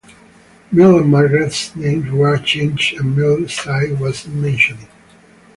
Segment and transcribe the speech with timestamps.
[0.71, 4.87] Mil and Margret's names were changed and Mil's site wasn't mentioned.